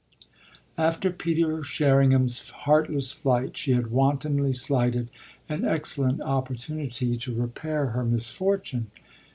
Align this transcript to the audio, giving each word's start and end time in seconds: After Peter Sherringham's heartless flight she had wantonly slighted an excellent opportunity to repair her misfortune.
After 0.79 1.11
Peter 1.11 1.61
Sherringham's 1.61 2.49
heartless 2.49 3.11
flight 3.11 3.55
she 3.55 3.73
had 3.73 3.91
wantonly 3.91 4.51
slighted 4.51 5.11
an 5.47 5.63
excellent 5.63 6.21
opportunity 6.21 7.19
to 7.19 7.35
repair 7.35 7.85
her 7.91 8.03
misfortune. 8.03 8.89